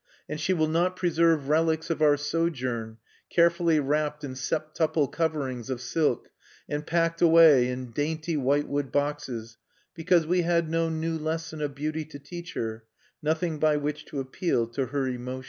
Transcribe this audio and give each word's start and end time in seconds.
And 0.27 0.39
she 0.41 0.51
will 0.51 0.67
not 0.67 0.95
preserve 0.95 1.47
relics 1.47 1.91
of 1.91 2.01
our 2.01 2.17
sojourn, 2.17 2.97
carefully 3.29 3.79
wrapped 3.79 4.23
in 4.23 4.31
septuple 4.33 5.07
coverings 5.11 5.69
of 5.69 5.79
silk, 5.79 6.31
and 6.67 6.87
packed 6.87 7.21
away 7.21 7.67
in 7.69 7.91
dainty 7.91 8.35
whitewood 8.35 8.91
boxes, 8.91 9.57
because 9.93 10.25
we 10.25 10.41
had 10.41 10.71
no 10.71 10.89
new 10.89 11.19
lesson 11.19 11.61
of 11.61 11.75
beauty 11.75 12.03
to 12.05 12.17
teach 12.17 12.53
her, 12.53 12.83
nothing 13.21 13.59
by 13.59 13.77
which 13.77 14.05
to 14.05 14.19
appeal 14.19 14.65
to 14.69 14.87
her 14.87 15.05
emotions. 15.07 15.39